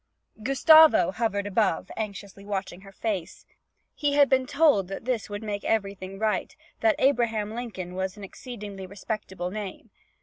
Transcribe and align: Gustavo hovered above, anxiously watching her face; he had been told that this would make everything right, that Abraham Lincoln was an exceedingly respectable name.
Gustavo 0.41 1.11
hovered 1.11 1.45
above, 1.45 1.91
anxiously 1.95 2.43
watching 2.43 2.81
her 2.81 2.91
face; 2.91 3.45
he 3.93 4.13
had 4.13 4.29
been 4.29 4.47
told 4.47 4.87
that 4.87 5.05
this 5.05 5.29
would 5.29 5.43
make 5.43 5.63
everything 5.63 6.17
right, 6.17 6.55
that 6.79 6.95
Abraham 6.97 7.53
Lincoln 7.53 7.93
was 7.93 8.17
an 8.17 8.23
exceedingly 8.23 8.87
respectable 8.87 9.51
name. 9.51 9.91